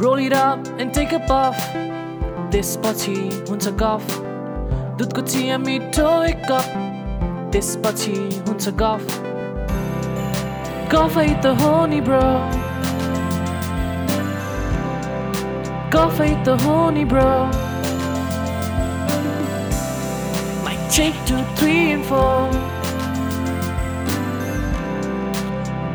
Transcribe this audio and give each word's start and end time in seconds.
Roll 0.00 0.18
it 0.18 0.32
up 0.32 0.66
and 0.78 0.94
take 0.94 1.12
a 1.12 1.20
puff. 1.28 1.58
त्यसपछि 2.52 3.14
हुन्छ 3.48 3.68
गफ 3.80 4.06
दुधको 4.98 5.22
चिया 5.22 5.58
मिठो 5.58 6.08
एक 6.30 6.40
कप 6.50 6.70
त्यसपछि 7.52 8.14
हुन्छ 8.48 8.72
गफ 8.80 9.04
गफै 10.94 11.26
त 11.44 11.52
हो 11.60 11.70
नि 11.92 12.00
ब्रो 12.08 12.24
गफै 15.94 16.30
त 16.48 16.58
हो 16.64 16.76
नि 16.98 17.04
bro 17.14 17.30
Mic 20.66 20.80
check 20.98 21.24
two, 21.30 21.42
three 21.60 21.82
and 21.94 22.04
four. 22.12 22.36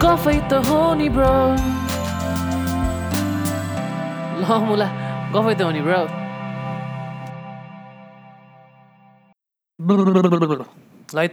गफै 0.06 0.38
त 0.52 0.68
हो 0.70 0.84
नि 1.02 1.10
ब्रो 1.18 1.75
ल 4.46 4.58
मुला 4.64 4.88
गफै 5.34 5.54
हो 5.62 5.70
नि 5.76 5.82
है 5.86 6.00
त 11.28 11.30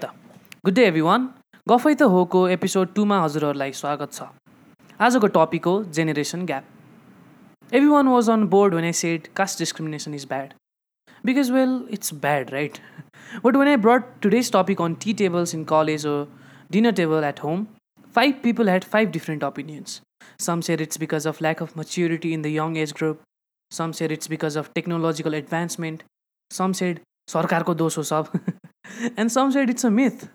गुड 0.64 0.74
डे 0.74 0.82
एभ्री 0.90 1.02
वान 1.08 1.20
गफै 1.66 1.94
त 1.94 2.02
होको 2.16 2.40
एपिसोड 2.56 2.86
टूमा 2.94 3.16
हजुरहरूलाई 3.24 3.72
स्वागत 3.80 4.10
छ. 4.12 4.18
आजको 5.00 5.26
टपिक 5.38 5.64
हो 5.72 5.76
generation 5.98 6.40
gap 6.52 6.64
every 7.72 7.88
one 7.88 8.06
was 8.16 8.30
on 8.36 8.46
board 8.54 8.70
when 8.74 8.84
I 8.90 8.96
said 9.00 9.20
caste 9.40 9.54
discrimination 9.64 10.10
is 10.20 10.26
bad 10.34 10.48
because 11.26 11.50
well 11.56 11.72
it's 11.98 12.14
bad 12.26 12.44
right 12.58 12.78
but 13.44 13.52
when 13.56 13.68
I 13.68 13.76
brought 13.88 14.02
today's 14.22 14.52
topic 14.52 14.78
on 14.82 14.94
tea 15.04 15.10
tables 15.24 15.50
in 15.54 15.64
college 15.74 16.06
or 16.06 16.20
dinner 16.74 16.92
table 16.98 17.24
at 17.24 17.40
home, 17.40 17.66
five 18.14 18.42
people 18.42 18.66
had 18.66 18.84
five 18.92 19.10
different 19.14 19.42
opinions. 19.42 20.00
Some 20.39 20.61
said 20.61 20.81
it's 20.81 20.97
because 20.97 21.25
of 21.25 21.41
lack 21.41 21.61
of 21.61 21.75
maturity 21.75 22.33
in 22.33 22.41
the 22.41 22.49
young 22.49 22.77
age 22.77 22.93
group. 22.93 23.21
Some 23.71 23.93
said 23.93 24.11
it's 24.11 24.27
because 24.27 24.55
of 24.55 24.73
technological 24.73 25.33
advancement. 25.33 26.03
Some 26.51 26.73
said 26.73 27.01
sarkarko 27.29 27.75
दोष 27.75 27.97
हो 27.97 28.03
सब 28.03 29.17
and 29.17 29.31
some 29.31 29.51
said 29.51 29.69
it's 29.69 29.83
a 29.83 29.91
myth. 29.91 30.29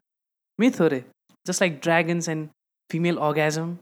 Myth 0.58 0.78
हो 0.78 0.90
रे 0.90 1.04
just 1.46 1.60
like 1.60 1.80
dragons 1.80 2.28
and 2.28 2.50
female 2.90 3.18
orgasm. 3.18 3.78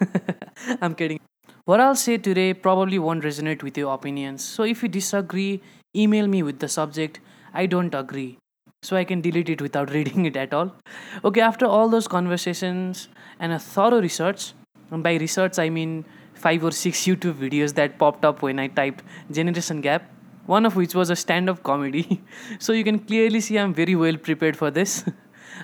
I'm 0.81 0.95
kidding. 0.95 1.19
What 1.65 1.79
I'll 1.81 1.95
say 1.95 2.17
today 2.17 2.53
probably 2.53 2.99
won't 2.99 3.23
resonate 3.23 3.63
with 3.63 3.77
your 3.77 3.93
opinions. 3.93 4.43
So 4.43 4.63
if 4.63 4.83
you 4.83 4.89
disagree, 4.89 5.61
email 5.95 6.27
me 6.27 6.43
with 6.43 6.59
the 6.59 6.69
subject 6.69 7.19
I 7.53 7.65
don't 7.65 7.93
agree 7.93 8.37
so 8.83 8.95
I 8.95 9.03
can 9.03 9.21
delete 9.21 9.49
it 9.49 9.61
without 9.61 9.91
reading 9.91 10.25
it 10.25 10.37
at 10.37 10.53
all. 10.53 10.75
Okay, 11.25 11.41
after 11.41 11.65
all 11.65 11.89
those 11.89 12.07
conversations 12.07 13.09
and 13.39 13.51
a 13.51 13.59
thorough 13.59 14.01
research, 14.01 14.53
and 14.92 15.02
by 15.02 15.14
research 15.16 15.58
I 15.58 15.68
mean 15.70 16.04
five 16.34 16.64
or 16.64 16.70
six 16.70 17.04
YouTube 17.10 17.34
videos 17.46 17.74
that 17.74 17.98
popped 17.98 18.24
up 18.24 18.42
when 18.42 18.58
I 18.58 18.68
typed 18.68 19.02
Generation 19.30 19.80
Gap, 19.80 20.08
one 20.46 20.66
of 20.66 20.76
which 20.76 20.94
was 20.94 21.10
a 21.10 21.16
stand 21.16 21.50
up 21.50 21.62
comedy. 21.62 22.22
so 22.58 22.72
you 22.72 22.84
can 22.84 22.98
clearly 23.10 23.40
see 23.40 23.58
I'm 23.58 23.74
very 23.74 23.94
well 23.96 24.16
prepared 24.30 24.56
for 24.56 24.70
this. 24.70 25.02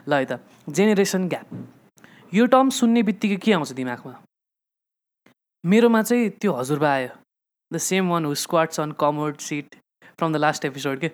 ल 0.08 0.14
है 0.14 0.24
त 0.30 0.38
generation 0.76 1.28
gap 1.28 2.34
यो 2.34 2.46
term 2.54 2.70
सुन्ने 2.78 3.02
बित्तिकै 3.02 3.36
के 3.44 3.52
आउँछ 3.52 3.72
दिमागमा 3.78 4.14
मेरोमा 5.64 6.02
चाहिँ 6.02 6.28
त्यो 6.40 6.52
हजुरबा 6.58 6.90
आयो 6.92 7.08
the 7.70 7.78
same 7.86 8.10
one 8.10 8.24
who 8.24 8.34
squats 8.44 8.80
on 8.80 8.92
commode 9.00 9.38
seat 9.48 9.76
from 10.18 10.32
the 10.32 10.36
last 10.44 10.64
episode 10.64 11.00
के 11.04 11.10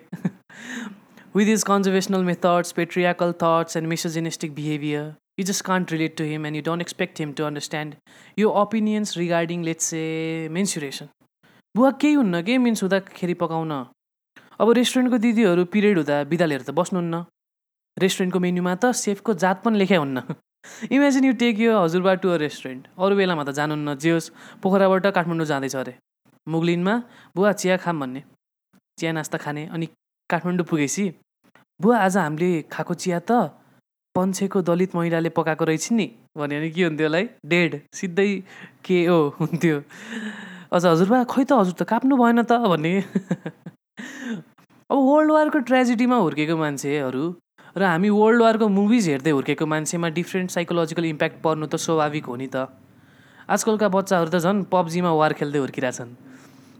With 1.35 1.47
his 1.47 1.65
conservational 1.65 2.23
methods, 2.23 2.71
patriarchal 2.71 3.33
thoughts, 3.33 3.75
and 3.75 3.89
misogynistic 3.89 4.55
behavior, 4.55 5.17
you 5.35 5.43
just 5.43 5.65
can't 5.65 5.89
relate 5.91 6.15
to 6.15 6.25
him 6.25 6.45
and 6.45 6.55
you 6.55 6.61
don't 6.61 6.79
expect 6.79 7.17
him 7.17 7.33
to 7.33 7.45
understand 7.45 7.97
your 8.37 8.61
opinions 8.61 9.17
regarding, 9.17 9.61
let's 9.61 9.89
say, 9.93 10.47
menstruation. 10.57 11.09
बुवा 11.75 11.91
केही 12.01 12.13
हुन्न 12.13 12.41
के 12.41 12.57
means 12.57 12.83
हुँदाखेरि 12.83 13.33
पकाउन 13.41 13.71
अब 14.59 14.71
रेस्टुरेन्टको 14.77 15.17
दिदीहरू 15.25 15.65
पिरियड 15.75 15.97
हुँदा 15.97 16.23
बिदा 16.31 16.45
लिएर 16.51 16.61
त 16.61 16.71
बस्नुहुन्न 16.79 17.15
रेस्टुरेन्टको 17.97 18.39
मेन्यूमा 18.45 18.75
त 18.79 18.91
सेफको 18.95 19.33
जात 19.43 19.63
पनि 19.67 19.77
लेखा 19.83 19.99
हुन्न 20.03 20.23
इमेजिन 20.95 21.23
यु 21.27 21.33
टेक 21.43 21.59
यो 21.65 21.75
हजुरबा 21.81 22.13
टु 22.23 22.31
अ 22.31 22.37
रेस्टुरेन्ट 22.45 22.87
अरू 22.95 23.19
बेलामा 23.19 23.43
त 23.43 23.57
जानुहुन्न 23.59 23.97
जे 24.07 24.15
होस् 24.15 24.31
पोखराबाट 24.63 25.11
काठमाडौँ 25.19 25.49
जाँदैछ 25.51 25.75
अरे 25.83 25.95
मुगलिनमा 26.47 26.95
बुवा 27.35 27.51
चिया 27.59 27.77
खाम 27.83 27.99
भन्ने 28.05 28.23
चिया 29.03 29.11
नास्ता 29.19 29.43
खाने 29.43 29.67
अनि 29.75 29.91
काठमाडौँ 30.29 30.69
पुगेपछि 30.71 31.05
बुवा 31.79 31.97
आज 31.99 32.17
हामीले 32.17 32.49
खाएको 32.71 32.93
चिया 32.93 33.19
त 33.19 33.51
पन्छेको 34.15 34.61
दलित 34.63 34.95
महिलाले 34.95 35.29
पकाएको 35.35 35.65
रहेछ 35.65 35.91
नि। 35.91 36.07
भन्यो 36.37 36.59
भने 36.59 36.69
के 36.71 36.83
हुन्थ्यो 36.83 37.07
होला 37.07 37.17
है? 37.17 37.25
डेड 37.45 37.71
सिधै 37.91 38.29
के 38.85 38.97
ओ 39.11 39.17
हुन्थ्यो। 39.39 39.81
अझ 40.71 40.85
हजुरबा 40.85 41.23
खै 41.27 41.43
त 41.43 41.51
हजुर 41.51 41.75
त 41.75 41.83
काप्नु 41.83 42.15
भएन 42.15 42.39
त 42.47 42.63
भन्ने। 42.63 42.93
अब 44.87 44.97
वर्ल्ड 45.09 45.31
वारको 45.35 45.59
ट्रेजेडीमा 45.67 46.17
हुर्केको 46.23 46.55
मान्छेहरू 46.55 47.23
र 47.75 47.83
हामी 47.83 48.09
वर्ल्ड 48.09 48.41
वारको 48.41 48.67
मुभिज 48.71 49.09
हेर्दै 49.11 49.31
हुर्केको 49.35 49.65
मान्छेमा 49.67 50.07
डिफ्रेन्ट 50.15 50.55
साइकोलोजिकल 50.55 51.05
इम्प्याक्ट 51.11 51.37
पर्नु 51.43 51.67
त 51.67 51.75
स्वाभाविक 51.75 52.25
हो 52.31 52.35
नि 52.39 52.47
त। 52.55 52.71
आजकलका 53.51 53.87
बच्चाहरू 53.91 54.29
त 54.31 54.39
झन् 54.39 54.63
पब्जीमा 54.71 55.11
वार 55.11 55.33
खेल्दै 55.35 55.59
हुर्किरहेछन्। 55.59 56.11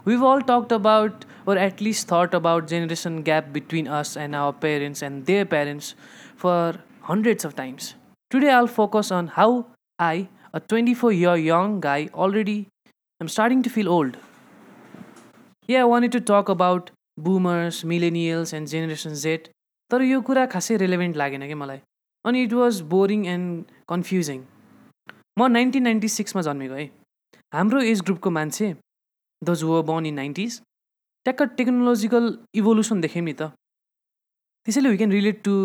We've 0.06 0.22
all 0.22 0.40
talked 0.40 0.70
about, 0.70 1.24
or 1.46 1.58
at 1.58 1.80
least 1.80 2.06
thought 2.06 2.32
about, 2.32 2.68
generation 2.68 3.22
gap 3.22 3.52
between 3.52 3.88
us 3.88 4.16
and 4.16 4.36
our 4.36 4.52
parents 4.52 5.02
and 5.02 5.26
their 5.26 5.44
parents 5.44 5.96
for 6.36 6.76
hundreds 7.02 7.44
of 7.44 7.56
times. 7.56 7.94
Today, 8.30 8.50
I'll 8.50 8.68
focus 8.68 9.10
on 9.10 9.26
how 9.28 9.66
I, 9.98 10.28
a 10.54 10.60
24 10.60 11.12
year 11.12 11.34
young 11.36 11.80
guy, 11.80 12.08
already 12.14 12.68
am 13.20 13.26
starting 13.26 13.64
to 13.64 13.70
feel 13.70 13.88
old. 13.88 14.16
Yeah, 15.66 15.80
I 15.80 15.84
wanted 15.86 16.12
to 16.12 16.20
talk 16.20 16.48
about 16.48 16.92
boomers, 17.18 17.82
millennials, 17.82 18.52
and 18.52 18.68
Generation 18.68 19.16
Z. 19.16 19.38
तर 19.90 20.02
यो 20.02 20.20
कुरा 20.26 20.44
खासै 20.52 20.76
relevant 20.76 21.16
लागेन 21.16 21.46
कि 21.48 21.54
मलाई 21.54 21.78
अनि 22.24 22.42
it 22.42 22.52
was 22.52 22.80
boring 22.94 23.26
and 23.32 23.74
confusing 23.88 24.40
म 25.38 25.46
nineteen 25.56 25.82
ninety 25.88 26.08
सिक्समा 26.14 26.42
जन्मेको 26.46 26.74
है 26.74 26.86
हाम्रो 27.54 27.80
एज 27.90 28.00
ग्रुपको 28.08 28.30
मान्छे 28.38 28.72
those 29.42 29.62
were 29.64 29.82
born 29.90 30.06
in 30.06 30.14
nineties 30.14 30.60
ट्याक्क 31.26 31.42
technological 31.56 32.36
evolution 32.60 33.00
देख्यौँ 33.00 33.24
नि 33.24 33.32
त 33.32 33.50
त्यसैले 34.66 34.90
we 34.90 34.96
can 34.96 35.12
relate 35.12 35.42
to 35.44 35.56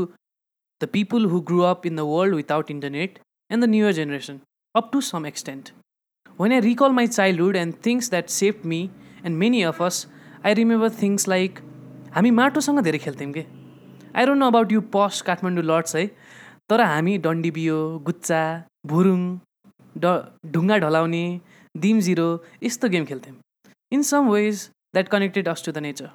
the 0.81 0.89
people 0.93 1.25
who 1.33 1.39
grew 1.49 1.59
up 1.69 1.85
in 1.85 1.95
the 1.95 2.07
world 2.09 2.35
without 2.35 2.71
internet 2.71 3.19
and 3.51 3.63
the 3.63 3.69
newer 3.69 3.93
generation 3.99 4.39
up 4.75 4.89
to 4.93 5.01
some 5.09 5.25
extent 5.25 5.69
when 6.41 6.51
I 6.53 6.59
recall 6.67 6.91
my 6.99 7.07
childhood 7.07 7.55
and 7.55 7.75
things 7.85 8.09
that 8.09 8.29
save 8.39 8.61
me 8.73 8.81
and 9.25 9.37
many 9.37 9.61
of 9.71 9.81
us 9.87 10.05
I 10.45 10.53
remember 10.61 10.89
things 11.01 11.27
like 11.27 11.59
हामी 12.15 12.31
माटोसँग 12.39 12.79
धेरै 12.87 12.99
खेल्थ्यौँ 13.05 13.31
कि? 13.33 13.43
I 14.15 14.25
don't 14.25 14.39
know 14.39 14.47
about 14.47 14.71
you 14.71 14.81
पस 14.95 15.21
काठमाडौँ 15.27 15.63
लर्ड्स 15.63 15.95
है 15.95 16.05
तर 16.69 16.81
हामी 16.81 17.17
डन्डी 17.27 17.51
बियो 17.57 17.77
गुच्चा 18.09 18.41
भुरुङ 18.87 19.21
ड 19.95 20.11
ढुङ्गा 20.53 20.77
ढलाउने 20.83 21.23
दिम 21.75 21.99
जिरो 22.07 22.27
यस्तो 22.63 22.89
गेम 22.89 23.05
खेल्थ्यौँ। 23.11 23.35
In 23.91 24.01
some 24.03 24.29
ways 24.31 24.67
that 24.93 25.07
connected 25.09 25.47
us 25.47 25.65
to 25.65 25.71
the 25.71 25.77
nature 25.85 26.09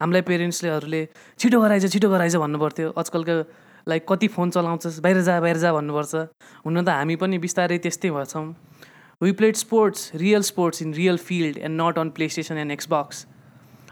हामीलाई 0.00 0.22
पेरेन्ट्सलेहरूले 0.28 1.06
छिटो 1.38 1.60
गराइज 1.60 1.92
छिटो 1.92 2.08
गराइज 2.10 2.36
भन्नु 2.42 2.58
पर्थ्यो 2.58 2.92
आजकलको 2.98 3.34
लाइक 3.88 4.06
कति 4.08 4.28
फोन 4.36 4.50
चलाउँछस् 4.50 5.00
बाहिर 5.00 5.20
जा 5.22 5.40
बाहिर 5.40 5.56
जा 5.64 5.72
भन्नुपर्छ। 5.72 6.14
हुन 6.66 6.84
त 6.84 6.88
हामी 6.88 7.16
पनि 7.22 7.38
बिस्तारै 7.44 7.78
त्यस्तै 7.86 8.10
भएछौँ 8.16 8.44
we 9.20 9.32
played 9.40 9.56
sports 9.56 10.10
real 10.22 10.42
sports 10.48 10.82
in 10.82 10.94
real 10.94 11.16
field 11.26 11.58
and 11.58 11.80
not 11.80 11.98
on 11.98 12.10
PlayStation 12.28 12.58
and 12.64 12.72
Xbox 12.72 13.26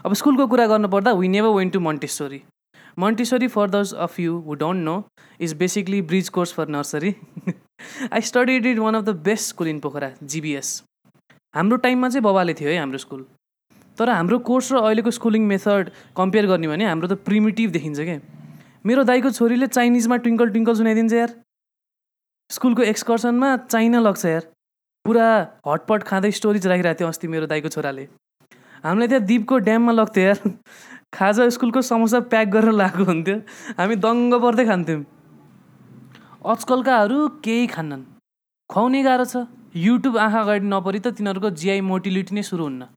अब 0.05 0.13
स्कुलको 0.21 0.47
कुरा 0.47 0.67
गर्नुपर्दा 0.73 1.13
we 1.21 1.27
never 1.35 1.55
went 1.59 1.73
to 1.73 1.79
Montessori 1.89 2.41
Montessori 2.99 3.47
for 3.53 3.69
those 3.69 3.93
of 4.07 4.19
you 4.19 4.39
who 4.49 4.55
don't 4.65 4.85
know 4.89 4.97
is 5.47 5.53
basically 5.61 6.01
bridge 6.11 6.29
course 6.39 6.53
for 6.53 6.67
nursery 6.77 7.15
I 8.11 8.21
studied 8.33 8.65
it 8.65 8.79
one 8.79 8.95
of 8.95 9.03
the 9.03 9.15
best 9.29 9.49
school 9.49 9.67
in 9.67 9.79
Pokhara 9.87 10.11
GBS 10.35 10.75
हाम्रो 11.55 11.77
टाइममा 11.83 12.09
चाहिँ 12.09 12.23
बबाले 12.23 12.53
थियो 12.53 12.69
है 12.69 12.77
हाम्रो 12.77 12.97
स्कुल। 12.97 13.25
तर 13.97 14.09
हाम्रो 14.09 14.39
course 14.47 14.71
र 14.71 14.75
अहिलेको 14.77 15.11
स्कुलिङ 15.17 15.43
मेथड 15.47 15.89
कम्पेयर 16.17 16.45
गर्ने 16.47 16.67
भने 16.67 16.85
हाम्रो 16.85 17.07
त 17.07 17.13
प्रिमिटिभ 17.27 17.71
देखिन्छ 17.71 17.99
क्या 17.99 18.19
मेरो 18.85 19.03
दाईको 19.09 19.29
छोरीले 19.31 19.67
चाइनिजमा 19.67 20.17
ट्विङ्कल 20.25 20.49
ट्विङ्कल 20.51 20.75
सुनाइदिन्छ 20.75 21.13
यार। 21.13 21.31
स्कुलको 22.49 22.83
एक्सकर्सनमा 22.91 23.55
चाइना 23.71 23.99
लग्छ 23.99 24.25
यार। 24.25 24.43
पुरा 25.05 25.27
हटपट 25.67 26.03
खाँदै 26.03 26.31
स्टोरिज 26.31 26.67
राखिरहेको 26.67 26.99
थियो 26.99 27.07
अस्ति 27.07 27.27
मेरो 27.27 27.47
दाईको 27.47 27.69
छोराले। 27.71 28.07
हामीलाई 28.83 29.07
त्यहाँ 29.07 29.25
दिपको 29.25 29.57
ड्याममा 29.65 29.91
लग्थ्यो 29.91 30.23
यार। 30.23 30.39
खाजा 31.15 31.49
स्कुलको 31.55 31.81
समोसा 31.81 32.19
प्याक 32.31 32.47
गरेर 32.51 32.71
लगाएको 32.75 33.03
हुन्थ्यो। 33.09 33.37
हामी 33.79 33.95
दङ्ग 34.05 34.33
पर्दै 34.43 34.65
खान्थ्यौँ। 34.65 35.01
आजकलकाहरू 36.45 37.27
केही 37.41 37.67
खान्नन्। 37.73 38.03
खुवाउने 38.69 39.01
गाह्रो 39.03 39.25
छ। 39.25 39.47
युट्युब 39.75 40.17
आँखा 40.17 40.41
अगाडि 40.41 40.65
नपरि 40.71 40.99
त 40.99 41.07
तिनीहरूको 41.15 41.49
जिआई 41.61 41.81
मोटिलिटी 41.91 42.35
नै 42.35 42.43
सुरु 42.49 42.63
हुन्न। 42.63 42.87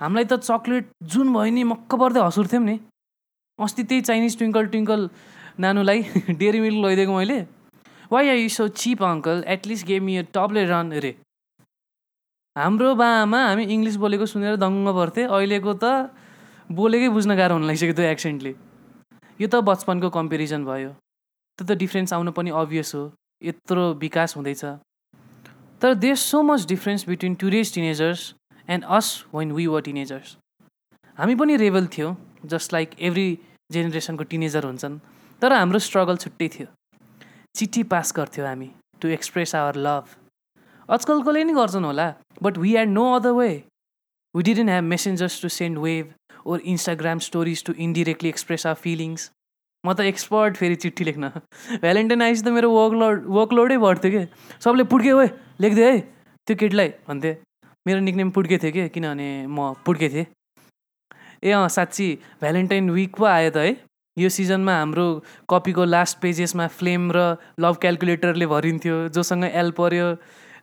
हामीलाई 0.00 0.24
त 0.24 0.40
चक्लेट 0.48 0.86
जुन 1.12 1.32
भयो 1.32 1.52
नि 1.52 1.64
मक्क 1.72 1.94
पर्दै 2.02 2.20
हँसुर्थ्यौँ 2.24 2.64
नि। 2.64 2.76
अस्ति 3.58 3.82
त्यही 3.84 4.00
Chinese 4.08 4.36
twinkle 4.38 4.66
twinkle 4.72 5.00
नानुलाई 5.60 6.00
dairy 6.40 6.60
milk 6.60 6.84
लैदिएको 6.84 7.12
मैले। 7.16 7.38
Why 8.12 8.28
I 8.28 8.48
so 8.48 8.68
cheap 8.80 9.02
uncle 9.12 9.44
at least 9.56 9.86
gave 9.86 10.04
me 10.04 10.22
टपले 10.32 10.64
run 10.72 10.96
अरे 10.96 11.12
हाम्रो 12.56 12.94
बाआमा 12.96 13.40
हामी 13.46 13.64
इङ्ग्लिस 13.74 13.96
बोलेको 14.02 14.26
सुनेर 14.32 14.56
दङ्ग 14.64 14.88
पर्थे 14.96 15.22
अहिलेको 15.36 15.78
त 15.84 16.10
बोलेकै 16.80 17.08
बुझ्न 17.14 17.36
गाह्रो 17.36 17.54
हुन 17.60 17.64
लागिसक्यो 17.68 17.94
त्यो 18.00 18.10
एक्सेन्टले 18.16 18.52
यो 19.40 19.46
त 19.52 19.60
बचपनको 19.68 20.08
कम्पेरिजन 20.16 20.64
भयो। 20.64 20.90
त्यो 21.58 21.64
त 21.66 21.76
डिफ्रेन्स 21.82 22.12
आउनु 22.16 22.32
पनि 22.38 22.50
अभियस 22.62 22.94
हो। 22.94 23.10
यत्रो 23.42 23.84
विकास 24.00 24.36
हुँदैछ। 24.36 24.64
तर 25.82 25.94
there 25.94 26.16
so 26.16 26.42
much 26.42 26.66
difference 26.68 27.06
between 27.08 27.34
today's 27.40 27.74
teenagers 27.74 28.34
and 28.68 28.84
us 28.96 29.06
when 29.34 29.52
we 29.52 29.66
were 29.66 29.82
teenagers 29.82 30.36
हामी 31.18 31.34
पनि 31.42 31.56
रेबल 31.56 31.86
थियो 31.96 32.16
जस्ट 32.54 32.72
लाइक 32.72 32.90
एभ्री 33.08 33.28
जेनेरेसनको 33.72 34.24
टिनेजर 34.32 34.64
हुन्छन् 34.64 34.98
तर 35.42 35.52
हाम्रो 35.52 35.78
स्ट्रगल 35.78 36.16
छुट्टै 36.16 36.48
थियो। 36.54 36.66
चिठी 37.56 37.82
पास 37.92 38.12
गर्थ्यौँ 38.16 38.46
हामी 38.46 38.70
टु 39.00 39.08
एक्सप्रेस 39.08 39.54
आवर 39.54 39.76
लभ 39.86 40.14
आजकलकोले 40.88 41.44
नि 41.44 41.52
गर्छन् 41.54 41.84
होला 41.84 42.08
but 42.42 42.58
we 42.58 42.70
had 42.72 42.88
no 42.88 43.04
other 43.14 43.32
way 43.40 43.50
we 44.34 44.42
didn't 44.48 44.70
have 44.70 44.84
messengers 44.84 45.40
to 45.42 45.48
send 45.56 45.78
wave 45.78 46.14
or 46.46 46.60
Instagram 46.72 47.18
stories 47.26 47.64
to 47.64 47.72
indirectly 47.86 48.28
express 48.28 48.66
our 48.66 48.80
feelings 48.82 49.30
म 49.86 49.92
त 49.96 50.00
एक्सपर्ट 50.12 50.56
फेरि 50.60 50.74
चिठी 50.76 51.04
लेख्न। 51.04 51.28
भ्यालेन्टाइन 51.80 52.20
त 52.20 52.48
मेरो 52.52 52.70
वर्कलोड 52.70 53.24
वर्कलोडै 53.36 53.76
बढ्थ्यो 53.84 54.10
कि? 54.12 54.22
सबले 54.64 54.84
पुड्के 54.92 55.12
ओए 55.12 55.28
लेखिदिए 55.60 55.90
है 55.90 56.00
त्यो 56.46 56.56
केटीलाई 56.60 56.88
भन्थे। 57.08 57.32
मेरो 57.86 58.00
निक्नेम 58.04 58.30
पुड्के 58.36 58.58
थियो 58.60 58.72
कि? 58.72 58.88
किनभने 58.92 59.28
म 59.48 59.72
पुड्के 59.86 60.08
थिएँ। 60.12 60.26
ए 61.44 61.50
अँ 61.56 61.68
साँच्ची 61.72 62.08
भ्यालेन्टाइन 62.44 62.90
विक 62.90 63.16
पो 63.16 63.24
आयो 63.24 63.50
त 63.50 63.56
है। 63.56 63.72
यो 64.16 64.28
सिजनमा 64.28 64.74
हाम्रो 64.78 65.06
कपीको 65.48 65.84
लास्ट 65.84 66.18
पेजेसमा 66.20 66.66
फ्लेम 66.76 67.10
र 67.16 67.18
लभ 67.56 67.74
क्यालकुलेटरले 67.80 68.46
भरिन्थ्यो 68.52 68.96
जोसँग 69.16 69.44
एल 69.48 69.70
पर्यो 69.80 70.08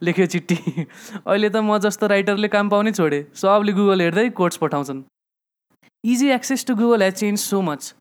लेख्यो 0.06 0.26
चिठी 0.30 0.58
अहिले 1.26 1.50
त 1.50 1.58
म 1.66 1.78
जस्तो 1.82 2.08
राइटरले 2.14 2.48
काम 2.54 2.70
पाउने 2.70 2.92
छोडेँ। 2.94 3.24
सबले 3.34 3.74
गुगल 3.74 4.02
हेर्दै 4.02 4.30
कोट्स 4.38 4.58
पठाउँछन्। 4.62 5.02
Easy 6.04 6.28
access 6.38 6.66
to 6.70 6.76
Google 6.76 7.02
has 7.04 7.14
change 7.24 7.40
so 7.40 7.62
much 7.66 7.94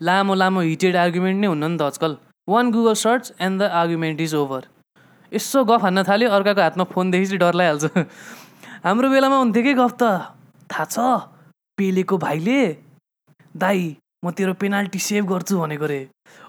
लामो 0.00 0.34
लामो 0.34 0.60
हिटेड 0.60 0.96
आर्गुमेन्ट 0.96 1.40
नै 1.40 1.46
हुन्न 1.46 1.70
नि 1.70 1.78
त 1.78 1.82
आजकल। 1.82 2.16
One 2.48 2.70
Google 2.72 2.94
search 2.94 3.32
and 3.40 3.60
the 3.60 3.62
argument 3.78 4.20
is 4.20 4.34
over 4.34 4.66
यसो 5.32 5.64
गफ 5.70 5.82
हान्न 5.82 6.02
थाल्यो 6.08 6.28
अर्काको 6.36 6.60
हातमा 6.62 6.84
फोनदेखि 6.92 7.26
चाहिँ 7.26 7.40
डर 7.40 7.54
लगाइहाल्छ 7.54 8.04
हाम्रो 8.84 9.08
बेलामा 9.10 9.36
हुन्थ्यो 9.38 9.62
कि 9.62 9.74
गफ 9.74 9.92
त? 10.02 10.02
थाहा 10.70 10.84
छ 10.84 10.96
पेलेको 11.78 12.18
भाइले 12.18 12.60
दाई 13.54 13.82
म 14.24 14.30
तेरो 14.38 14.54
पेनाल्टी 14.62 14.98
सेभ 14.98 15.26
गर्छु 15.32 15.58
भनेको 15.58 15.86
रे। 15.86 16.00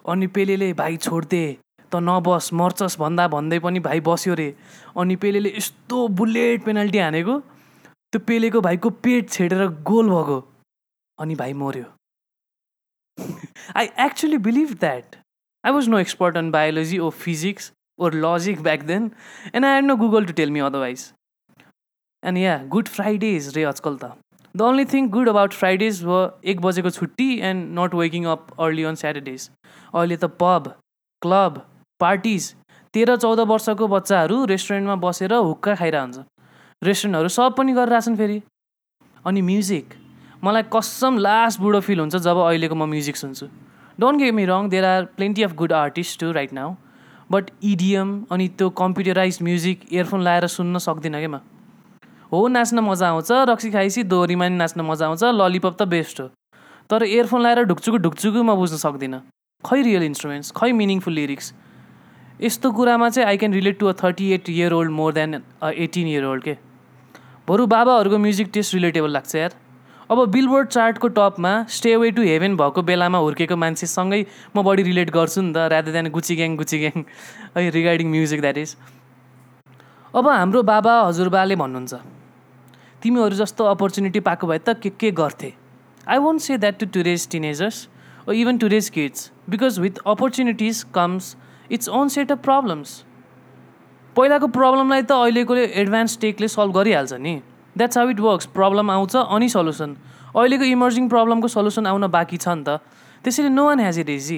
अनि 0.10 0.28
पेलेले 0.36 0.72
भाइ 0.74 0.98
छोड्दे 1.06 1.44
त 1.92 2.02
नबस 2.06 2.50
मर्चस 2.54 2.98
भन्दा 3.02 3.28
भन्दै 3.34 3.60
पनि 3.66 3.80
भाइ 3.86 4.00
बस्यो 4.08 4.34
रे। 4.40 4.50
अनि 4.98 5.16
पेलेले 5.24 5.50
यस्तो 5.58 6.08
बुलेट 6.22 6.64
पेनाल्टी 6.66 7.00
हानेको 7.00 7.40
त्यो 8.14 8.20
पेलेको 8.28 8.62
भाइको 8.62 8.90
पेट 9.06 9.30
छेडेर 9.30 9.68
गोल 9.90 10.10
भएको। 10.10 10.38
अनि 11.20 11.36
भाइ 11.42 11.54
मऱ्यो 13.20 13.72
I 13.80 13.90
actually 14.06 14.38
believe 14.48 14.74
that 14.80 15.16
I 15.64 15.72
was 15.74 15.90
no 15.90 15.98
expert 16.00 16.38
on 16.38 16.52
biology 16.52 17.00
or 17.00 17.10
physics 17.26 17.72
or 18.00 18.14
logic 18.26 18.62
back 18.64 18.84
then 18.92 19.12
and 19.54 19.66
I 19.66 19.74
had 19.76 19.86
no 19.86 19.96
Google 20.04 20.26
to 20.26 20.34
tell 20.42 20.52
me 20.52 20.60
otherwise 20.68 21.12
and 22.24 22.38
yeah 22.38 22.58
good 22.76 22.88
Fridays 22.90 23.52
रे 23.56 23.64
आजकल 23.72 23.98
त। 23.98 24.12
The 24.56 24.62
only 24.62 24.86
thing 24.94 25.10
good 25.10 25.30
about 25.30 25.54
Fridays 25.54 26.04
was 26.06 26.22
एक 26.54 26.62
बजेको 26.62 26.90
छुट्टी 26.92 27.28
and 27.50 27.80
not 27.80 27.96
waking 27.96 28.26
up 28.32 28.48
early 28.60 28.84
on 28.92 28.96
Saturdays 29.02 29.50
अहिले 29.94 30.18
त 30.18 30.32
pub 30.40 30.72
club 31.22 31.62
parties 32.02 32.54
तेह्र 32.94 33.16
चौध 33.18 33.40
वर्षको 33.48 33.88
बच्चाहरू 33.88 34.44
रेस्टुरेन्टमा 34.52 34.96
बसेर 35.04 35.34
हुक्का 35.34 35.76
खाइरह 35.82 36.02
हुन्छ 36.02 36.24
रेस्टुरेन्टहरू 36.82 37.30
सब 37.36 37.56
पनि 37.58 37.74
गरिरहेछन् 37.74 38.18
फेरि। 38.18 38.42
अनि 39.26 39.42
म्युजिक 39.48 39.99
मलाई 40.44 40.64
कसम 40.74 41.18
लास्ट 41.18 41.60
बुढो 41.60 41.80
फिल 41.80 42.00
हुन्छ 42.00 42.16
जब 42.16 42.38
अहिलेको 42.38 42.76
म 42.76 42.90
म्युजिक 42.90 43.18
सुन्छु। 43.18 43.46
Don't 44.00 44.20
get 44.20 44.34
me 44.34 44.46
wrong 44.46 44.70
there 44.70 44.86
are 44.86 45.06
plenty 45.16 45.44
of 45.44 45.54
good 45.56 45.74
artist 45.74 46.20
too 46.20 46.32
right 46.32 46.54
now 46.54 46.74
but 47.32 47.50
EDM 47.64 48.14
अनि 48.32 48.48
त्यो 48.58 48.70
कम्प्युटराइज 48.80 49.40
म्युजिक 49.44 49.80
इयरफोन 49.92 50.22
लाएर 50.24 50.48
सुन्न 50.48 50.78
सक्दिनँ 50.80 51.20
क्या 51.20 51.30
म? 51.30 51.40
हो 52.32 52.48
नाच्न 52.48 52.80
मजा 52.80 53.08
आउँछ 53.10 53.32
रक्सी 53.50 53.72
खाएपछि 53.72 54.04
दोहोरीमा 54.04 54.48
नि 54.48 54.58
नाच्न 54.58 54.82
मजा 54.82 55.06
आउँछ 55.08 55.24
ललिपप 55.24 55.76
त 55.82 55.84
बेस्ट 55.92 56.22
हो। 56.22 56.28
तर 56.90 57.04
इयरफोन 57.04 57.42
लगाएर 57.42 57.64
ढुकचुकु 57.70 57.98
ढुकचुकु 57.98 58.44
म 58.44 58.56
बुझ्न 58.56 58.78
सक्दिनँ। 58.78 59.22
खै 59.64 59.82
रियल 59.82 60.04
इन्स्ट्रुमेन्ट्स 60.04 60.52
खै 60.56 60.72
मिनिङफुल 60.72 61.14
लिरिक्स 61.14 61.54
यस्तो 62.42 62.72
कुरामा 62.72 63.10
चाहिँ 63.10 63.28
I 63.30 63.38
can 63.38 63.54
relate 63.54 63.80
to 63.80 63.88
a 63.88 63.94
thirty 64.00 64.32
eight 64.34 64.50
year 64.50 64.74
old 64.74 64.92
more 64.92 65.14
than 65.14 65.34
a 65.36 65.70
eighteen 65.86 66.08
year 66.08 66.26
old 66.26 66.44
के? 66.44 66.56
बरु 67.48 67.66
बाबाहरूको 67.68 68.18
म्युजिक 68.18 68.50
टेस्ट 68.54 68.74
रिलेटेबल 68.74 69.12
लाग्छ 69.12 69.36
यार। 69.36 69.52
अब 70.12 70.20
बिलबोर्ड 70.32 70.68
चार्टको 70.68 71.08
टपमा 71.08 71.50
स्टे 71.70 71.96
वे 71.96 72.10
टु 72.12 72.22
हेभेन 72.24 72.56
भएको 72.58 72.82
बेलामा 72.82 73.18
हुर्केको 73.18 73.56
मान्छेसँगै 73.64 74.22
म 74.56 74.62
बढी 74.66 74.84
रिलेट 74.84 75.10
गर्छु 75.14 75.42
नि 75.42 75.52
त 75.54 75.70
rather 75.74 75.92
than 75.94 76.10
Gucci 76.10 76.36
gang 76.36 76.56
Gucci 76.58 76.80
gang 76.80 77.04
है 77.58 77.70
रिगार्डिङ 77.76 78.10
म्युजिक 78.12 78.42
द्याट 78.42 78.58
इज 78.58 78.76
अब 80.14 80.30
हाम्रो 80.30 80.64
बाबा 80.70 80.94
हजुरबाले 81.02 81.56
भन्नुहुन्छ 81.62 81.94
तिमीहरू 83.04 83.36
जस्तो 83.42 83.66
अपर्च्युनिटी 83.74 84.20
पाएको 84.30 84.48
भए 84.48 84.58
त 84.60 84.76
के 84.82 84.90
के 84.98 85.12
गर्थे? 85.22 85.54
I 86.08 86.18
won't 86.18 86.42
say 86.42 86.58
that 86.58 86.80
to 86.80 86.86
today's 86.98 87.28
teenagers 87.30 87.78
or 88.26 88.32
even 88.42 88.58
today's 88.66 88.90
kids 88.98 89.32
because 89.50 89.80
with 89.80 90.02
opportunities 90.16 90.84
comes 90.98 91.36
its 91.70 91.90
own 92.02 92.08
set 92.16 92.32
of 92.32 92.42
problems 92.50 92.98
पहिलाको 94.16 94.48
प्रब्लमलाई 94.58 95.02
त 95.04 95.22
अहिलेकोले 95.22 95.70
एडभान्स 95.86 96.18
टेकले 96.26 96.48
सल्भ 96.58 96.78
गरिहाल्छ 96.80 97.14
नि। 97.22 97.38
That's 97.76 97.98
how 97.98 98.10
it 98.10 98.20
works 98.20 98.46
problem 98.56 98.92
आउँछ 98.92 99.16
अनि 99.16 99.50
सल्युसन 99.50 99.96
अहिलेको 100.36 100.64
इमर्जिङ 100.66 101.10
प्रब्लमको 101.10 101.48
सल्युसन 101.48 101.88
आउन 101.88 102.08
बाँकी 102.08 102.38
छ 102.38 102.48
नि 102.50 102.64
त। 102.64 102.80
त्यसैले 103.24 103.50
no 103.50 103.66
one 103.66 103.80
has 103.80 104.00
it 104.00 104.10
easy 104.10 104.38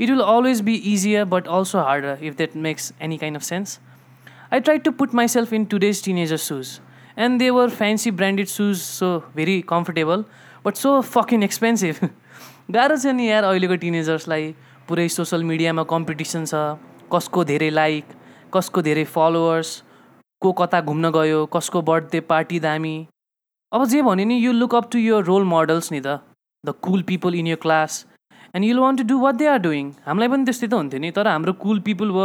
it 0.00 0.10
will 0.10 0.20
always 0.20 0.60
be 0.68 0.74
easier 0.92 1.24
but 1.32 1.48
also 1.58 1.78
harder 1.88 2.18
if 2.22 2.36
that 2.36 2.56
makes 2.66 2.92
any 3.02 3.16
kind 3.16 3.36
of 3.36 3.42
sense 3.42 3.78
I 4.52 4.60
try 4.60 4.78
to 4.86 4.90
put 5.00 5.14
myself 5.14 5.52
in 5.52 5.64
today's 5.74 6.04
teenager 6.04 6.36
shoes 6.46 6.78
and 7.18 7.38
they 7.38 7.50
were 7.50 7.70
fancy 7.80 8.10
branded 8.22 8.46
shoes 8.48 8.76
so 8.78 9.12
very 9.36 9.60
comfortable 9.68 10.24
but 10.64 10.74
so 10.76 11.00
fucking 11.10 11.42
expensive 11.42 12.08
गाह्रो 12.70 12.96
छ 12.96 13.14
नि 13.18 13.28
यार 13.28 13.44
अहिलेको 13.44 13.76
टिनेजर्सलाई 13.84 14.54
पुरै 14.88 15.08
social 15.08 15.44
मिडियामा 15.44 15.82
competition 15.92 16.44
छ 16.44 16.64
कसको 17.12 17.44
धेरै 17.44 17.70
लाइक 17.70 18.18
कसको 18.54 18.82
धेरै 18.88 19.04
फलोवर्स 19.14 19.70
को 20.42 20.52
कता 20.60 20.80
घुम्न 20.80 21.10
गयो 21.12 21.44
कसको 21.54 21.82
बर्थडे 21.82 22.20
पार्टी 22.28 22.60
दामी। 22.60 22.94
अब 23.72 23.84
जे 23.86 24.02
भने 24.02 24.24
नि 24.24 24.36
you 24.36 24.52
look 24.52 24.74
up 24.74 24.90
to 24.92 24.98
your 24.98 25.24
role 25.24 25.44
models 25.46 25.92
नि 25.92 26.00
त। 26.00 26.18
The 26.64 26.74
cool 26.82 27.02
people 27.08 27.34
in 27.34 27.46
your 27.46 27.56
class 27.62 28.04
and 28.54 28.66
you'll 28.66 28.78
want 28.80 29.00
to 29.00 29.04
do 29.08 29.18
what 29.20 29.34
they 29.34 29.46
are 29.46 29.58
doing 29.66 29.90
हामीलाई 30.06 30.28
पनि 30.28 30.44
त्यस्तै 30.44 30.66
त 30.66 30.74
हुन्थ्यो 30.74 31.00
नि 31.00 31.10
तर 31.18 31.28
हाम्रो 31.28 31.52
cool 31.64 31.80
people 31.86 32.10
were 32.16 32.24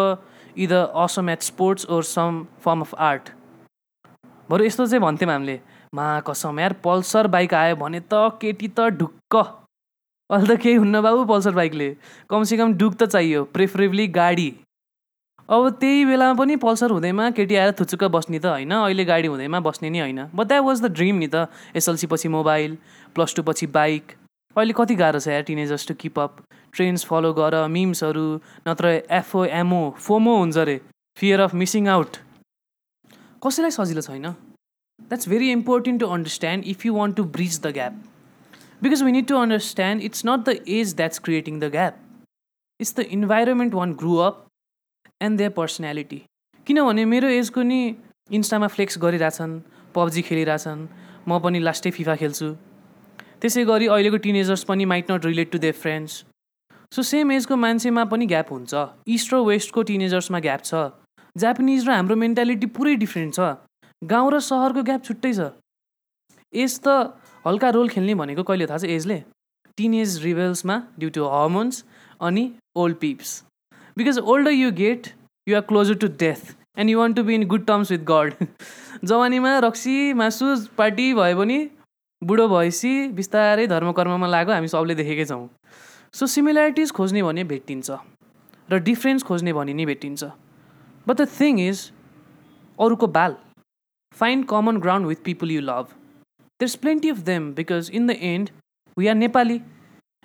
either 0.66 0.84
awesome 1.04 1.30
at 1.30 1.42
sports 1.50 1.86
or 1.92 2.04
some 2.10 2.44
form 2.66 2.82
of 2.82 2.96
art 3.10 3.30
बरु 4.50 4.66
यस्तो 4.66 4.88
चाहिँ 4.88 5.02
भन्थ्यौँ 5.04 5.32
हामीले। 5.32 5.60
मा 5.96 6.08
कसम 6.28 6.60
यार 6.60 6.74
पल्सर 6.84 7.28
बाइक 7.36 7.54
आयो 7.54 7.76
भने 7.84 8.00
त 8.12 8.26
केटी 8.42 8.68
त 8.68 8.90
ढुक्क। 9.00 9.36
अहिले 10.30 10.56
त 10.56 10.60
केही 10.62 10.76
हुन्न 10.76 11.02
बाबु 11.02 11.24
पल्सर 11.32 11.54
बाइकले। 11.56 11.90
कमसेकम 12.30 12.74
डुक 12.80 12.94
त 12.96 13.04
चाहियो 13.16 13.44
प्रिफरेबली 13.56 14.08
गाडी। 14.18 14.50
अब 15.50 15.70
त्यही 15.80 16.06
बेलामा 16.06 16.34
पनि 16.34 16.56
पल्सर 16.58 16.92
हुँदैमा 16.92 17.30
केटी 17.38 17.56
आएर 17.56 17.72
थुचुक्क 17.80 18.04
बस्ने 18.12 18.40
त 18.40 18.46
होइन 18.46 18.72
अहिले 18.74 19.04
गाडी 19.06 19.28
हुँदैमा 19.28 19.60
बस्ने 19.62 19.90
नि 19.90 20.00
होइन। 20.00 20.22
But 20.34 20.48
that 20.48 20.64
was 20.66 20.82
the 20.82 20.92
dream 20.92 21.16
नि 21.16 21.28
त 21.28 21.48
एसएलसी 21.76 22.08
पछि 22.08 22.28
मोबाइल 22.34 22.78
प्लस 23.16 23.36
टू 23.36 23.44
पछि 23.44 23.68
बाइक। 23.70 24.12
अहिले 24.56 24.74
कति 24.74 24.96
गाह्रो 24.96 25.20
छ 25.20 25.28
यार 25.28 25.44
teenagers 25.46 25.88
to 25.88 25.94
keep 26.02 26.20
up 26.20 26.42
trends 26.74 27.06
follow 27.06 27.34
गर 27.34 27.68
मिम्सहरू 27.70 28.26
नत्र 28.68 28.94
एफओ 29.12 29.44
एमओ 29.60 29.84
फोमो 30.00 30.36
हुन्छ 30.38 30.58
अरे 30.58 30.80
फियर 31.18 31.40
अफ 31.42 31.54
मिसिङ 31.62 31.88
आउट 31.88 32.18
कसैलाई 33.46 33.72
सजिलो 33.78 34.02
छैन? 34.02 34.26
That's 35.00 35.30
very 35.30 35.52
important 35.52 36.00
to 36.00 36.08
understand 36.18 36.66
if 36.68 36.86
you 36.86 36.94
want 36.96 37.16
to 37.18 37.24
bridge 37.38 37.60
the 37.62 37.74
gap 37.74 38.02
because 38.84 39.04
we 39.04 39.12
need 39.12 39.28
to 39.28 39.38
understand 39.38 40.04
it's 40.04 40.26
not 40.26 40.50
the 40.50 40.58
age 40.80 40.96
that's 40.96 41.20
creating 41.28 41.60
the 41.60 41.72
gap 41.78 42.02
it's 42.80 42.96
the 42.96 43.08
environment 43.20 43.74
one 43.74 43.94
grew 44.02 44.16
up 44.26 44.45
and 45.26 45.38
their 45.38 45.52
personality 45.58 46.20
किनभने 46.68 47.06
मेरो 47.14 47.28
एजको 47.40 47.62
नि 47.72 47.82
इन्स्टामा 48.38 48.68
flex 48.76 48.98
गरिरहेछन् 49.02 49.60
PUBG 49.96 50.22
खेलिरहेछन् 50.30 50.88
म 51.28 51.40
पनि 51.44 51.60
लास्टै 51.68 51.92
FIFA 51.98 52.16
खेल्छु। 52.22 52.50
त्यसै 53.42 53.64
गरी 53.66 53.88
अहिलेको 53.94 54.18
टिनेजर्स 54.26 54.64
पनि 54.70 54.86
might 54.92 55.12
not 55.12 55.26
relate 55.26 55.52
to 55.52 55.58
their 55.66 55.78
friends 55.82 56.24
so 56.96 57.02
same 57.02 57.32
एजको 57.32 57.56
मान्छेमा 57.56 58.04
पनि 58.12 58.26
ग्याप 58.34 58.52
हुन्छ। 58.52 58.74
इस्ट 59.08 59.34
र 59.34 59.36
वेस्टको 59.50 59.84
टिनेजर्समा 59.90 60.40
ग्याप 60.48 60.62
छ। 60.64 60.74
जापानिज 61.36 61.88
र 61.88 61.92
हाम्रो 61.92 62.16
मेन्टालिटी 62.16 62.68
पुरै 62.76 62.96
डिफ्रेन्ट 63.04 63.36
छ। 63.36 63.40
गाउँ 64.02 64.32
र 64.34 64.40
सहरको 64.50 64.82
ग्याप 64.90 65.02
छुट्टै 65.04 65.32
छ। 65.34 65.52
एज 66.54 66.74
त 66.86 66.88
हल्का 67.46 67.70
रोल 67.78 67.90
खेल्ने 67.94 68.16
भनेको 68.16 68.44
कहिले 68.44 68.66
थाहा 68.68 68.80
छ 68.82 68.86
एजले? 68.90 69.18
टिन 69.78 69.94
एज 69.94 70.24
रिभेल्समा 70.24 70.76
ड्यु 71.00 71.10
टु 71.18 71.28
हर्मोन्स 71.30 71.84
अनि 72.22 72.44
old 72.76 72.98
peeps 72.98 73.30
because 73.98 74.18
older 74.20 74.52
you 74.52 74.72
get 74.78 75.08
you 75.48 75.56
are 75.56 75.62
closer 75.68 75.96
to 75.98 76.08
death 76.20 76.56
and 76.80 76.90
you 76.90 76.98
want 77.00 77.16
to 77.16 77.24
be 77.24 77.36
in 77.36 77.44
good 77.48 77.66
terms 77.66 77.92
with 77.92 78.00
God 78.08 78.34
जवानीमा 79.04 79.58
रक्सी 79.66 80.14
मासु 80.22 80.56
पार्टी 80.78 81.14
भयो 81.14 81.38
भने 81.38 81.60
बुढो 82.22 82.48
भएपछि 82.48 82.92
बिस्तारै 83.20 83.68
धर्मकर्ममा 83.68 84.28
लाग्यो 84.28 84.54
हामी 84.54 84.68
सबले 84.74 84.96
देखेकै 84.96 85.26
छौँ। 85.26 85.48
सो 86.14 86.28
सिमिल्यारिटिज 86.34 86.92
खोज्ने 86.98 87.24
भने 87.24 87.44
भेटिन्छ 87.54 87.98
र 88.70 88.80
डिफ्रेन्स 88.90 89.24
खोज्ने 89.24 89.54
भने 89.54 89.74
नि 89.74 89.86
भेटिन्छ। 89.86 90.24
बट 91.08 91.22
द 91.22 91.28
थिङ 91.40 91.60
इज 91.68 91.86
अरूको 92.80 93.08
बाल 93.20 93.36
find 94.16 94.48
common 94.50 94.78
ground 94.88 95.08
with 95.08 95.24
people 95.24 95.52
you 95.52 95.62
love 95.62 95.96
there 96.60 96.70
is 96.70 96.76
plenty 96.84 97.10
of 97.10 97.24
them 97.32 97.52
because 97.56 97.90
in 97.94 98.08
the 98.08 98.20
end 98.34 98.50
we 98.98 99.08
are 99.08 99.16
Nepali 99.16 99.60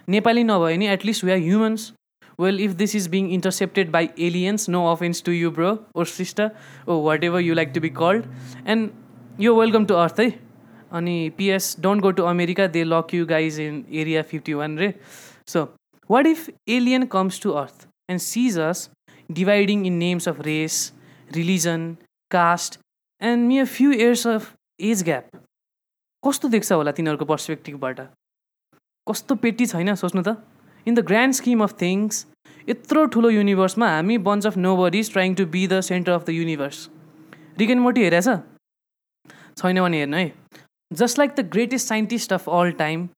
Nepali 0.08 0.44
नभए 0.44 0.76
नि 0.76 0.88
at least 0.98 1.24
we 1.24 1.32
are 1.32 1.42
humans 1.48 1.90
well 2.40 2.60
if 2.60 2.70
this 2.82 2.94
is 2.96 3.08
being 3.08 3.30
intercepted 3.32 3.90
by 3.92 4.08
aliens 4.28 4.68
no 4.68 4.84
offence 4.92 5.22
to 5.22 5.32
you 5.32 5.50
bro 5.58 5.72
or 5.94 6.06
sister 6.12 6.50
or 6.88 7.00
whatever 7.24 7.40
you 7.40 7.54
like 7.54 7.72
to 7.74 7.80
be 7.80 7.88
called 7.98 8.24
and 8.66 9.40
you 9.40 9.54
welcome 9.60 9.84
to 9.86 9.94
Earth 10.04 10.20
है 10.20 10.30
अनि 10.98 11.18
PS 11.36 11.74
don't 11.80 12.02
go 12.02 12.10
to 12.20 12.22
America 12.28 12.66
they 12.76 12.84
lock 12.84 13.14
you 13.14 13.26
guys 13.26 13.60
in 13.60 13.84
Area 14.04 14.22
fifty 14.30 14.54
one 14.60 14.78
रे 14.78 14.92
so 15.48 15.64
what 16.10 16.26
if 16.26 16.48
alien 16.78 17.06
comes 17.12 17.40
to 17.42 17.50
Earth 17.64 17.86
and 18.10 18.20
sees 18.20 18.58
us 18.68 18.88
dividing 19.30 19.86
in 19.86 19.92
names 19.98 20.28
of 20.28 20.40
race 20.46 20.80
religion 21.32 21.94
caste 22.30 22.78
and 23.20 23.48
may 23.48 23.58
a 23.58 23.64
few 23.76 23.92
years 23.92 24.26
of 24.26 24.52
age 24.80 25.02
gap 25.04 25.44
कस्तो 26.22 26.48
देख्छ 26.48 26.72
होला 26.72 26.92
तिनीहरूको 26.92 27.24
पर्सपेक्टिभबाट 27.24 28.00
कस्तो 29.06 29.34
पेटी 29.44 29.66
छैन 29.66 29.94
सोच्नु 29.94 30.22
त? 30.22 30.36
In 30.86 30.94
the 30.94 31.04
grand 31.06 31.34
scheme 31.34 31.62
of 31.62 31.72
things 31.80 32.26
यत्रो 32.68 33.04
ठुलो 33.12 33.28
युनिभर्समा 33.30 33.88
हामी 33.88 34.16
bunch 34.24 34.46
of 34.46 34.56
nobodies 34.76 35.12
trying 35.12 35.34
to 35.34 35.44
be 35.52 35.66
the 35.68 35.80
centre 35.80 36.12
of 36.12 36.24
the 36.24 36.30
universe 36.30 36.88
Rick and 37.58 37.78
Morty 37.78 38.02
हेरेछ? 38.04 38.28
छैन 39.58 39.80
भने 39.80 39.98
हेर्नु 39.98 40.16
है। 40.16 40.32
Just 40.90 41.18
like 41.18 41.30
the 41.30 41.48
greatest 41.52 41.88
scientist 41.88 42.32
of 42.32 42.48
all 42.58 42.72
time 42.82 43.08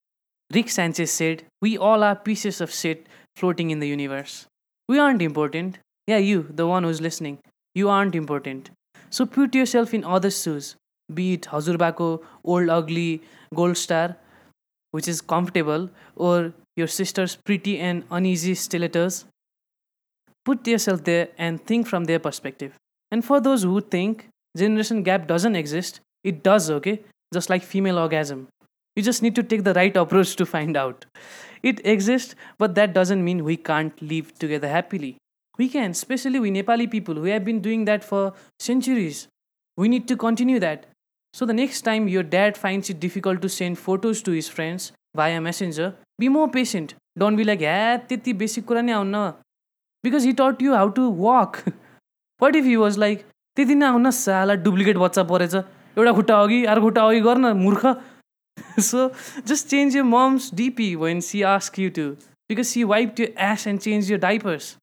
Rick 0.50 0.70
Sanchez 0.70 1.11
said 1.11 1.42
we 1.64 1.75
all 1.90 2.04
are 2.04 2.14
pieces 2.25 2.62
of 2.62 2.70
shit 2.82 3.04
floating 3.38 3.70
in 3.72 3.80
the 3.80 3.90
universe 3.90 4.46
we 4.90 4.99
aren't 4.99 5.22
important 5.22 5.78
yeah 6.08 6.16
you 6.28 6.42
the 6.42 6.70
one 6.70 6.84
who's 6.84 7.02
listening 7.02 7.37
you 7.76 7.88
aren't 7.99 8.16
important 8.16 8.68
so 9.18 9.25
put 9.34 9.56
yourself 9.75 9.94
in 9.94 10.02
other 10.16 10.30
shoes 10.38 10.75
be it 11.11 11.46
हजुरबाको 11.52 12.11
old 12.54 12.70
ugly 12.70 13.11
gold 13.54 13.76
star 13.76 14.14
which 14.94 15.08
is 15.08 15.20
comfortable 15.37 15.88
or 16.30 16.52
your 16.80 16.87
sister's 16.92 17.32
pretty 17.49 17.72
and 17.87 18.04
uneasy 18.18 18.52
stilettos. 18.58 19.16
Put 20.45 20.67
yourself 20.67 21.03
there 21.03 21.29
and 21.38 21.63
think 21.65 21.88
from 21.88 22.05
their 22.05 22.19
perspective. 22.19 22.75
And 23.12 23.24
for 23.24 23.39
those 23.39 23.63
who 23.63 23.81
think 23.81 24.27
generation 24.57 25.03
gap 25.03 25.27
doesn't 25.27 25.55
exist, 25.55 26.00
it 26.24 26.43
does, 26.43 26.69
okay? 26.71 27.01
Just 27.33 27.50
like 27.50 27.63
female 27.63 28.00
orgasm. 28.00 28.47
You 28.95 29.03
just 29.03 29.21
need 29.21 29.36
to 29.36 29.43
take 29.43 29.63
the 29.63 29.74
right 29.74 29.95
approach 29.95 30.36
to 30.38 30.45
find 30.45 30.75
out. 30.75 31.05
It 31.62 31.86
exists, 31.86 32.36
but 32.57 32.75
that 32.75 32.93
doesn't 32.93 33.24
mean 33.24 33.43
we 33.43 33.57
can't 33.57 34.01
live 34.01 34.33
together 34.39 34.67
happily. 34.67 35.17
We 35.57 35.69
can, 35.69 35.91
especially 35.91 36.39
we 36.39 36.51
Nepali 36.51 36.89
people 36.89 37.15
who 37.15 37.25
have 37.25 37.45
been 37.45 37.62
doing 37.62 37.86
that 37.86 38.03
for 38.03 38.33
centuries. 38.59 39.27
We 39.75 39.89
need 39.89 40.07
to 40.07 40.17
continue 40.17 40.59
that. 40.59 40.86
So 41.33 41.45
the 41.45 41.53
next 41.53 41.81
time 41.81 42.07
your 42.07 42.24
dad 42.24 42.57
finds 42.57 42.89
it 42.89 43.00
difficult 43.00 43.41
to 43.41 43.50
send 43.50 43.77
photos 43.77 44.21
to 44.24 44.31
his 44.31 44.47
friends 44.47 44.91
via 45.15 45.41
messenger, 45.41 45.93
be 46.19 46.27
more 46.29 46.47
patient 46.50 46.93
don't 47.19 47.38
be 47.38 47.43
like 47.43 47.59
ह्या 47.59 47.97
त्यति 48.09 48.33
basic 48.41 48.65
कुरा 48.65 48.81
नै 48.81 48.91
आउन 48.91 49.15
because 50.04 50.26
he 50.26 50.32
taught 50.40 50.62
you 50.62 50.75
how 50.75 50.88
to 50.97 51.11
walk 51.18 51.56
what 52.40 52.56
if 52.56 52.64
he 52.64 52.76
was 52.76 52.99
like 52.99 53.25
त्यति 53.56 53.75
नै 53.75 53.87
आउन 53.87 54.11
साला 54.11 54.54
duplicate 54.66 54.97
बच्चा 54.99 55.23
परेछ। 55.25 55.54
एउटा 55.54 56.12
खुट्टा 56.12 56.40
अघि 56.42 56.64
अर्को 56.64 56.87
खुट्टा 56.87 57.06
अघि 57.09 57.21
गर्न 57.21 57.52
मूर्ख। 57.56 57.87
So 58.80 59.09
just 59.47 59.66
change 59.68 59.97
your 59.97 60.02
mom's 60.04 60.50
DP 60.54 60.94
when 60.97 61.21
she 61.26 61.42
ask 61.49 61.78
you 61.78 61.90
to 61.99 62.09
because 62.50 62.66
she 62.66 62.85
wipe 62.85 63.21
you 63.21 63.26
ass 63.50 63.66
and 63.68 63.80
change 63.80 64.11
your 64.12 64.18
diapers 64.18 64.76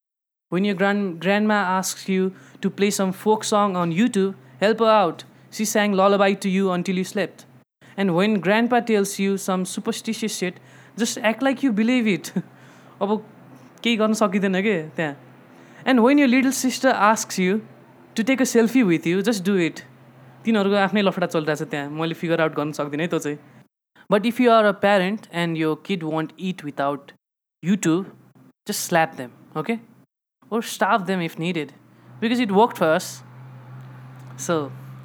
when 0.51 0.65
your 0.65 0.75
grand 0.77 1.19
grandma 1.21 1.59
ask 1.77 2.09
you 2.09 2.29
to 2.61 2.69
play 2.77 2.91
some 2.91 3.11
folk 3.23 3.43
song 3.49 3.75
on 3.81 3.91
YouTube 3.91 4.35
help 4.61 4.83
out 4.83 5.23
she 5.57 5.65
sang 5.65 5.95
lullaby 6.17 6.35
to 6.43 6.49
you 6.49 6.67
until 6.77 6.97
you 6.97 7.03
slept 7.11 7.45
and 7.99 8.11
when 8.11 8.37
grandpa 8.69 8.79
tells 8.91 9.19
you 9.19 9.37
some 9.47 9.63
superstitious 9.73 10.39
shit 10.39 10.59
just 10.99 11.17
act 11.31 11.43
like 11.43 11.63
you 11.63 11.71
believe 11.81 12.07
it 12.07 12.31
अब 12.37 13.21
केही 13.83 13.95
गर्न 13.95 14.13
सकिँदैन 14.13 14.61
कि 14.61 14.75
त्यहाँ? 14.95 15.15
And 15.87 15.99
when 15.99 16.19
you 16.19 16.27
little 16.27 16.51
sister 16.57 16.91
ask 17.09 17.39
you 17.39 17.59
to 18.15 18.23
take 18.23 18.41
a 18.41 18.45
selfie 18.45 18.83
with 18.83 19.07
you 19.07 19.21
just 19.21 19.45
do 19.45 19.55
it 19.67 19.79
तिनीहरूको 20.45 20.75
आफ्नै 20.83 21.01
लफडा 21.01 21.27
चलिरहेको 21.27 21.65
छ 21.65 21.69
त्यहाँ। 21.71 21.89
मैले 21.99 22.13
फिगर 22.21 22.41
आउट 22.41 22.55
गर्न 22.55 22.71
सक्दिनँ 22.79 23.03
है 23.03 23.07
त्यो 23.09 23.19
चाहिँ। 23.19 23.37
But 24.09 24.25
if 24.25 24.41
you 24.41 24.51
are 24.51 24.65
a 24.65 24.71
parent 24.83 25.27
and 25.33 25.57
your 25.57 25.75
kid 25.87 26.03
want 26.03 26.31
it 26.39 26.63
without 26.65 27.11
YouTube 27.63 28.05
just 28.67 28.79
slap 28.87 29.15
them 29.17 29.59
okay 29.59 29.77
or 30.51 30.61
stuff 30.75 31.01
them 31.07 31.21
if 31.21 31.39
needed 31.39 31.71
because 32.21 32.41
it 32.41 32.51
work 32.51 32.75
first 32.77 33.11
so 34.47 34.61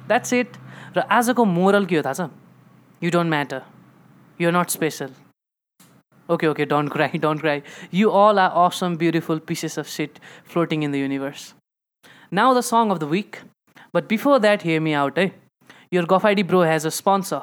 that's 0.07 0.33
it 0.33 0.57
र 0.97 0.99
आजको 1.11 1.45
moral 1.45 1.85
के 1.85 1.95
हो 1.97 2.01
थाहा 2.03 2.13
छ? 2.13 2.29
You 3.01 3.11
don't 3.11 3.29
matter 3.29 3.61
you 4.41 4.49
are 4.49 4.55
not 4.55 4.69
special 4.69 5.09
Okay, 6.29 6.47
okay, 6.47 6.65
don't 6.65 6.89
cry, 6.95 7.09
don't 7.09 7.39
cry. 7.39 7.61
You 7.91 8.11
all 8.11 8.39
are 8.39 8.51
awesome, 8.51 8.95
beautiful 8.95 9.39
pieces 9.39 9.77
of 9.77 9.87
shit 9.87 10.19
floating 10.43 10.83
in 10.83 10.91
the 10.91 10.99
universe. 10.99 11.53
Now, 12.31 12.53
the 12.53 12.63
song 12.63 12.91
of 12.91 12.99
the 12.99 13.07
week. 13.07 13.41
But 13.93 14.09
before 14.09 14.39
that, 14.39 14.63
hear 14.63 14.81
me 14.81 14.93
out, 14.93 15.17
eh? 15.17 15.29
Your 15.91 16.03
GoFID 16.03 16.47
bro 16.47 16.61
has 16.61 16.83
a 16.83 16.91
sponsor, 16.91 17.41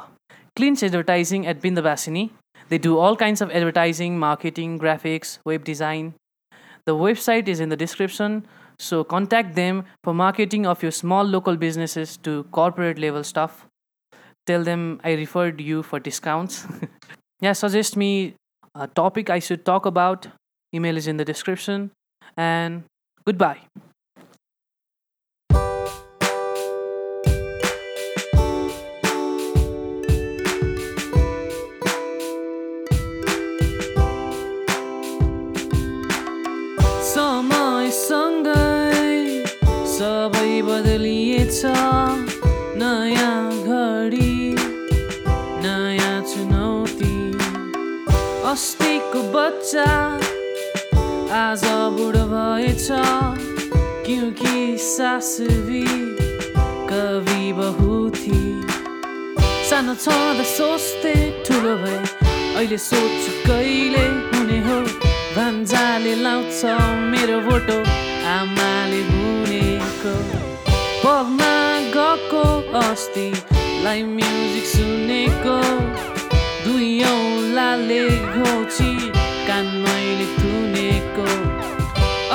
Clinch 0.57 0.83
Advertising 0.83 1.47
at 1.47 1.63
Bindabasini. 1.63 2.31
They 2.69 2.79
do 2.79 2.99
all 2.99 3.17
kinds 3.17 3.41
of 3.41 3.51
advertising, 3.51 4.19
marketing, 4.19 4.79
graphics, 4.79 5.39
web 5.45 5.65
design. 5.65 6.15
The 6.85 6.95
website 6.95 7.49
is 7.49 7.61
in 7.61 7.69
the 7.69 7.77
description, 7.77 8.47
so 8.79 9.05
contact 9.05 9.55
them 9.55 9.85
for 10.03 10.13
marketing 10.13 10.67
of 10.67 10.83
your 10.83 10.91
small 10.91 11.25
local 11.25 11.57
businesses 11.57 12.17
to 12.19 12.45
corporate 12.45 12.99
level 12.99 13.23
stuff. 13.23 13.67
Tell 14.47 14.65
them 14.65 15.01
I 15.05 15.13
referred 15.13 15.61
you 15.61 15.83
for 15.83 16.01
discounts. 16.01 16.67
yeah, 17.41 17.53
suggest 17.53 17.97
me 17.97 18.35
a 18.75 18.87
topic 18.87 19.31
I 19.31 19.39
should 19.39 19.65
talk 19.65 19.87
about. 19.87 20.27
Email 20.75 20.97
is 20.97 21.07
in 21.07 21.17
the 21.17 21.25
description. 21.25 21.91
And 22.37 22.85
goodbye. 23.25 23.61
कवि 57.13 57.53
बहु 57.53 57.95
सानो 59.69 59.95
छँदा 59.95 60.45
सोच्थे 60.49 61.13
ठुलो 61.45 61.73
भए 61.81 61.97
अहिले 62.57 62.79
सोच्छु 62.85 63.33
कहिले 63.49 64.05
हुने 64.29 64.59
हो? 64.67 64.77
भन्जाले 65.37 66.15
लाउँछ 66.25 66.61
मेरो 67.13 67.39
फोटो 67.47 67.77
आमाले 68.33 69.01
बुनेको। 69.11 70.15
पगमा 71.05 71.53
गएको 71.97 72.45
अस्ति 72.81 73.29
लाइभ 73.85 74.07
म्युजिक 74.17 74.67
सुनेको। 74.73 75.57
दुई 76.65 76.91
लाले 77.57 78.05
घोची 78.37 78.93
कान 79.49 79.67
मैले 79.85 80.29
थुनेको। 80.39 81.29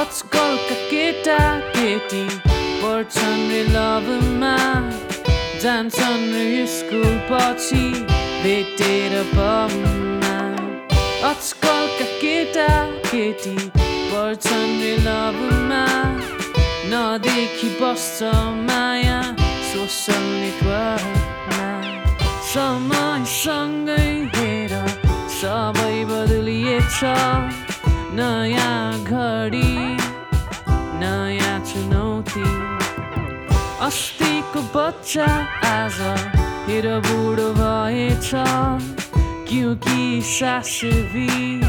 आजकलका 0.02 0.76
केटा 0.92 1.40
केटी 1.74 2.24
पढ्छन् 2.98 3.42
रे 3.50 3.62
लभमा 3.74 4.54
जान्छन् 5.62 6.24
रे 6.34 6.66
स्कुल 6.76 7.12
पछि 7.30 7.84
भेटेर 8.44 9.14
पममा 9.34 10.38
आजकलका 11.30 12.08
केटा 12.22 12.70
केटी 13.10 13.54
पढ्छन् 14.10 14.74
रे 14.82 14.94
लभमा 15.06 15.84
नदेखि 16.90 17.70
बस्छ 17.82 18.34
माया 18.66 19.20
सोसल 19.70 20.26
नेटवर्कमा 20.42 21.70
समयसँगै 22.54 24.10
हेर 24.38 24.74
सबै 25.38 25.98
बदलिएछ 26.14 27.00
नयाँ 28.18 28.82
घडी 29.14 29.76
नयाँ 31.04 31.47
अस्तिको 33.88 34.62
बच्चा 34.76 35.26
आज 35.68 36.00
हेर 36.68 36.88
बुढो 37.08 37.48
भएछ 37.60 38.32
क्योंकि 39.50 40.22
सास 40.28 40.80
भी 41.14 41.28
कभी 41.30 41.58
बहु 41.58 41.67